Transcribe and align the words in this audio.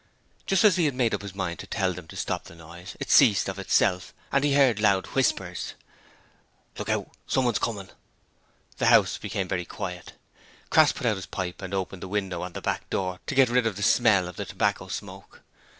Just 0.47 0.63
as 0.63 0.77
he 0.77 0.85
had 0.85 0.95
made 0.95 1.13
up 1.13 1.21
his 1.21 1.35
mind 1.35 1.59
to 1.59 1.67
tell 1.67 1.93
them 1.93 2.07
to 2.07 2.15
stop 2.15 2.45
the 2.45 2.55
noise, 2.55 2.97
it 2.99 3.11
ceased 3.11 3.47
of 3.47 3.59
itself 3.59 4.15
and 4.31 4.43
he 4.43 4.55
heard 4.55 4.79
loud 4.79 5.05
whispers: 5.05 5.75
'Look 6.79 6.89
out! 6.89 7.11
Someone's 7.27 7.59
comin'.' 7.59 7.91
The 8.79 8.87
house 8.87 9.19
became 9.19 9.47
very 9.47 9.63
quiet. 9.63 10.13
Crass 10.71 10.91
put 10.91 11.05
out 11.05 11.17
his 11.17 11.27
pipe 11.27 11.61
and 11.61 11.71
opened 11.71 12.01
the 12.01 12.07
window 12.07 12.41
and 12.41 12.55
the 12.55 12.61
back 12.63 12.89
door 12.89 13.19
to 13.27 13.35
get 13.35 13.49
rid 13.49 13.67
of 13.67 13.75
the 13.75 13.83
smell 13.83 14.27
of 14.27 14.37
the 14.37 14.45
tobacco 14.45 14.87
smoke. 14.87 15.43